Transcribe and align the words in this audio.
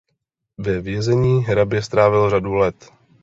Ve 0.57 0.81
vězení 0.81 1.43
hrabě 1.43 1.81
strávil 1.81 2.29
řadu 2.29 2.53
let. 2.53 2.91